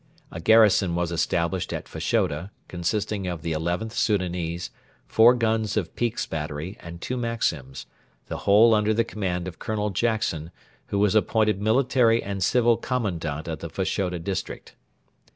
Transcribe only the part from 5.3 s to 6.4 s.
guns of Peake's